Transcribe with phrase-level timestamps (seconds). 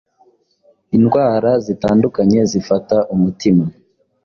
[0.97, 3.63] indwara zitandukanye zifata umutima